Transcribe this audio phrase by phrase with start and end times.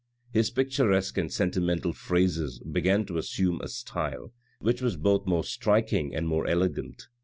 [0.33, 5.43] His pictur esque and sentimental phrases began to assume a style, which was both more
[5.43, 7.05] striking and more elegant.